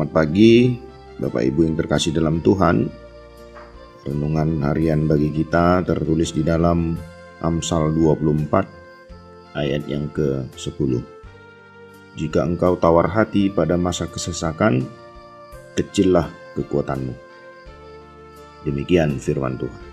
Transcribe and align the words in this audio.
Selamat 0.00 0.16
pagi, 0.16 0.80
Bapak 1.20 1.44
Ibu 1.44 1.60
yang 1.60 1.76
terkasih 1.76 2.16
dalam 2.16 2.40
Tuhan. 2.40 2.88
Renungan 4.08 4.64
harian 4.64 5.04
bagi 5.04 5.28
kita 5.28 5.84
tertulis 5.84 6.32
di 6.32 6.40
dalam 6.40 6.96
Amsal 7.44 7.92
24 7.92 9.60
ayat 9.60 9.84
yang 9.84 10.08
ke-10. 10.16 11.04
Jika 12.16 12.48
engkau 12.48 12.80
tawar 12.80 13.12
hati 13.12 13.52
pada 13.52 13.76
masa 13.76 14.08
kesesakan, 14.08 14.88
kecillah 15.76 16.32
kekuatanmu. 16.56 17.12
Demikian 18.64 19.20
firman 19.20 19.60
Tuhan. 19.60 19.84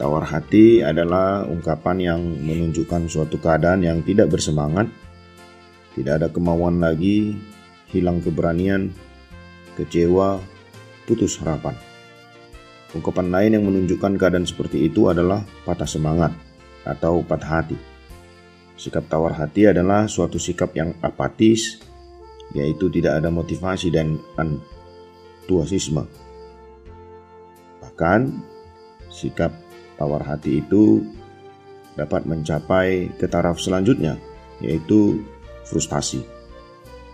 Tawar 0.00 0.24
hati 0.24 0.80
adalah 0.80 1.44
ungkapan 1.44 2.00
yang 2.00 2.20
menunjukkan 2.24 3.12
suatu 3.12 3.36
keadaan 3.36 3.84
yang 3.84 4.00
tidak 4.00 4.32
bersemangat, 4.32 4.88
tidak 5.92 6.24
ada 6.24 6.32
kemauan 6.32 6.80
lagi, 6.80 7.36
hilang 7.90 8.22
keberanian, 8.22 8.94
kecewa, 9.74 10.38
putus 11.06 11.38
harapan. 11.42 11.74
Ungkapan 12.90 13.30
lain 13.30 13.54
yang 13.54 13.64
menunjukkan 13.70 14.18
keadaan 14.18 14.46
seperti 14.46 14.90
itu 14.90 15.06
adalah 15.06 15.46
patah 15.62 15.86
semangat 15.86 16.34
atau 16.82 17.22
patah 17.22 17.62
hati. 17.62 17.78
Sikap 18.74 19.06
tawar 19.06 19.36
hati 19.36 19.68
adalah 19.68 20.10
suatu 20.10 20.40
sikap 20.40 20.74
yang 20.74 20.96
apatis, 21.04 21.78
yaitu 22.56 22.90
tidak 22.90 23.22
ada 23.22 23.30
motivasi 23.30 23.94
dan 23.94 24.18
antusiasme. 24.40 26.02
Bahkan, 27.84 28.20
sikap 29.12 29.54
tawar 30.00 30.24
hati 30.24 30.64
itu 30.64 31.04
dapat 31.94 32.24
mencapai 32.26 33.12
ke 33.20 33.28
taraf 33.28 33.60
selanjutnya, 33.60 34.16
yaitu 34.58 35.22
frustasi, 35.68 36.24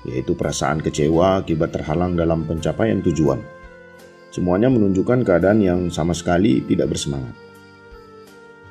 yaitu 0.07 0.39
perasaan 0.39 0.79
kecewa 0.79 1.43
akibat 1.43 1.75
terhalang 1.75 2.15
dalam 2.15 2.47
pencapaian 2.47 3.03
tujuan. 3.03 3.43
Semuanya 4.31 4.71
menunjukkan 4.71 5.27
keadaan 5.27 5.61
yang 5.61 5.81
sama 5.91 6.15
sekali 6.15 6.63
tidak 6.63 6.95
bersemangat. 6.95 7.35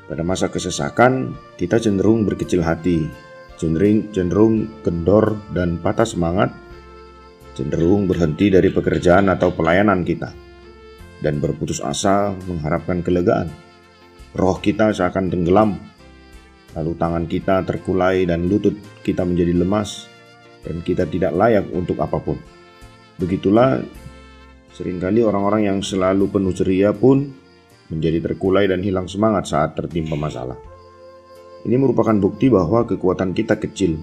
Pada 0.05 0.21
masa 0.21 0.47
kesesakan, 0.47 1.33
kita 1.59 1.81
cenderung 1.81 2.23
berkecil 2.23 2.61
hati, 2.63 3.09
cenderung, 3.59 4.07
cenderung 4.13 4.55
kendor 4.85 5.35
dan 5.51 5.81
patah 5.81 6.05
semangat, 6.05 6.53
cenderung 7.57 8.05
berhenti 8.05 8.53
dari 8.53 8.69
pekerjaan 8.69 9.27
atau 9.27 9.49
pelayanan 9.51 10.05
kita, 10.05 10.29
dan 11.25 11.41
berputus 11.41 11.81
asa 11.81 12.31
mengharapkan 12.45 13.01
kelegaan 13.01 13.49
roh 14.35 14.59
kita 14.59 14.91
seakan 14.91 15.31
tenggelam, 15.31 15.79
lalu 16.75 16.91
tangan 16.99 17.25
kita 17.25 17.63
terkulai 17.63 18.27
dan 18.27 18.51
lutut 18.51 18.75
kita 19.01 19.23
menjadi 19.23 19.55
lemas, 19.55 20.11
dan 20.65 20.81
kita 20.81 21.05
tidak 21.05 21.31
layak 21.37 21.69
untuk 21.71 22.01
apa 22.01 22.17
pun. 22.17 22.35
Begitulah 23.21 23.79
sering 24.75 24.99
kali 24.99 25.23
orang-orang 25.23 25.71
yang 25.71 25.79
selalu 25.79 26.27
penuh 26.27 26.51
ceria 26.51 26.91
pun 26.91 27.31
menjadi 27.87 28.19
terkulai 28.19 28.65
dan 28.67 28.81
hilang 28.81 29.05
semangat 29.05 29.47
saat 29.47 29.77
tertimpa 29.77 30.17
masalah. 30.17 30.57
Ini 31.65 31.77
merupakan 31.77 32.13
bukti 32.17 32.49
bahwa 32.49 32.85
kekuatan 32.85 33.33
kita 33.33 33.57
kecil 33.61 33.97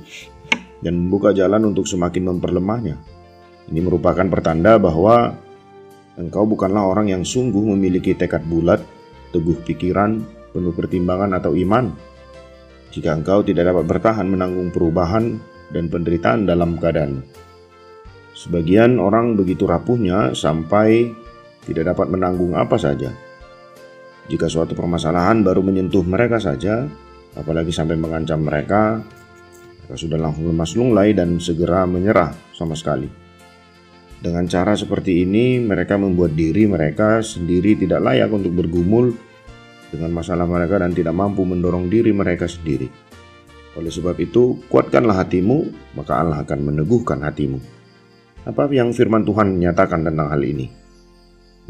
dan 0.82 0.98
membuka 0.98 1.34
jalan 1.34 1.74
untuk 1.74 1.86
semakin 1.86 2.34
memperlemahnya. 2.34 2.96
Ini 3.70 3.80
merupakan 3.82 4.26
pertanda 4.26 4.78
bahwa 4.78 5.34
engkau 6.18 6.42
bukanlah 6.46 6.82
orang 6.82 7.10
yang 7.10 7.22
sungguh 7.22 7.62
memiliki 7.74 8.18
tekad 8.18 8.42
bulat 8.46 8.82
teguh 9.32 9.56
pikiran, 9.64 10.20
penuh 10.52 10.74
pertimbangan 10.76 11.40
atau 11.40 11.56
iman. 11.56 11.90
Jika 12.92 13.16
engkau 13.16 13.40
tidak 13.40 13.72
dapat 13.72 13.84
bertahan 13.88 14.28
menanggung 14.28 14.68
perubahan 14.68 15.40
dan 15.72 15.88
penderitaan 15.88 16.44
dalam 16.44 16.77
keadaan. 16.77 17.25
Sebagian 18.33 18.97
orang 18.97 19.37
begitu 19.37 19.69
rapuhnya 19.69 20.33
sampai 20.33 21.12
tidak 21.69 21.94
dapat 21.97 22.12
menanggung 22.12 22.56
apa 22.56 22.77
saja. 22.81 23.12
Jika 24.31 24.47
suatu 24.47 24.72
permasalahan 24.78 25.43
baru 25.43 25.60
menyentuh 25.60 26.06
mereka 26.06 26.38
saja, 26.38 26.87
apalagi 27.34 27.75
sampai 27.75 27.99
mengancam 27.99 28.41
mereka, 28.41 29.03
mereka 29.83 29.97
sudah 29.99 30.19
langsung 30.19 30.47
lemas 30.49 30.72
lunglai 30.78 31.12
dan 31.12 31.37
segera 31.43 31.84
menyerah 31.84 32.33
sama 32.54 32.72
sekali. 32.78 33.10
Dengan 34.22 34.47
cara 34.47 34.78
seperti 34.78 35.27
ini, 35.27 35.59
mereka 35.59 35.99
membuat 35.99 36.39
diri 36.39 36.71
mereka 36.71 37.19
sendiri 37.27 37.75
tidak 37.75 38.06
layak 38.06 38.31
untuk 38.31 38.54
bergumul 38.54 39.10
dengan 39.91 40.15
masalah 40.15 40.47
mereka 40.47 40.78
dan 40.78 40.94
tidak 40.94 41.12
mampu 41.12 41.43
mendorong 41.43 41.91
diri 41.91 42.15
mereka 42.15 42.47
sendiri. 42.47 42.87
Oleh 43.78 43.88
sebab 43.88 44.16
itu, 44.21 44.60
kuatkanlah 44.69 45.25
hatimu, 45.25 45.72
maka 45.97 46.21
Allah 46.21 46.44
akan 46.44 46.59
meneguhkan 46.72 47.25
hatimu. 47.25 47.56
Apa 48.44 48.69
yang 48.69 48.93
firman 48.93 49.25
Tuhan 49.25 49.56
menyatakan 49.56 50.05
tentang 50.05 50.28
hal 50.28 50.43
ini? 50.44 50.69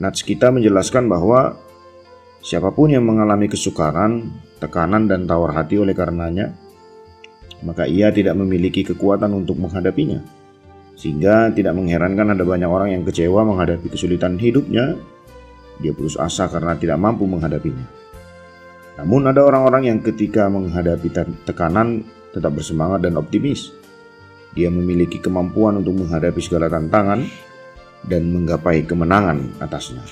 Nats 0.00 0.24
kita 0.24 0.50
menjelaskan 0.50 1.06
bahwa 1.06 1.54
siapa 2.42 2.72
pun 2.74 2.90
yang 2.90 3.06
mengalami 3.06 3.46
kesukaran, 3.46 4.34
tekanan, 4.58 5.06
dan 5.06 5.28
tawar 5.28 5.54
hati 5.54 5.78
oleh 5.78 5.94
karenanya, 5.94 6.50
maka 7.62 7.86
ia 7.86 8.10
tidak 8.10 8.34
memiliki 8.34 8.82
kekuatan 8.82 9.30
untuk 9.30 9.60
menghadapinya 9.62 10.42
sehingga 10.96 11.50
tidak 11.50 11.74
mengherankan 11.74 12.30
ada 12.30 12.44
banyak 12.46 12.68
orang 12.68 12.94
yang 12.94 13.02
kecewa 13.02 13.42
menghadapi 13.42 13.90
kesulitan 13.90 14.36
hidupnya. 14.36 14.94
Dia 15.82 15.90
putus 15.90 16.14
asa 16.14 16.46
karena 16.46 16.78
tidak 16.78 17.00
mampu 17.00 17.26
menghadapinya. 17.26 18.01
Namun 19.00 19.32
ada 19.32 19.40
orang-orang 19.44 19.88
yang 19.88 19.98
ketika 20.04 20.52
menghadapi 20.52 21.08
tekanan 21.48 22.04
tetap 22.32 22.52
bersemangat 22.56 23.04
dan 23.04 23.16
optimis. 23.20 23.72
Dia 24.52 24.68
memiliki 24.68 25.16
kemampuan 25.16 25.80
untuk 25.80 26.04
menghadapi 26.04 26.40
segala 26.44 26.68
tantangan 26.68 27.24
dan 28.04 28.28
menggapai 28.28 28.84
kemenangan 28.84 29.56
atasnya. 29.64 30.04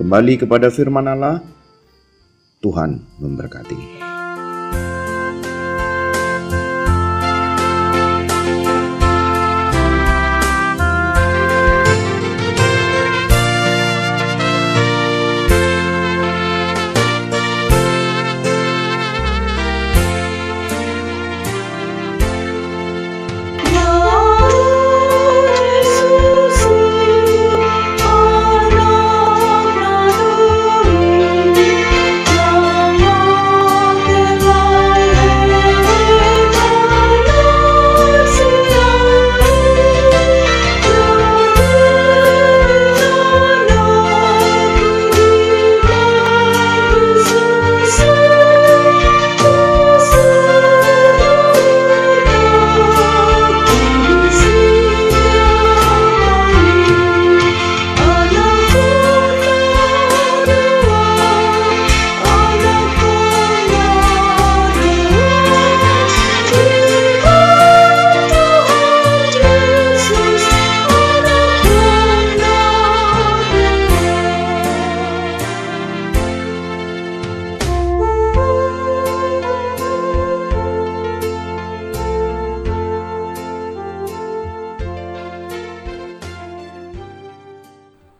Kembali 0.00 0.40
kepada 0.40 0.72
firman 0.72 1.04
Allah, 1.04 1.44
Tuhan 2.64 3.20
memberkati. 3.20 4.09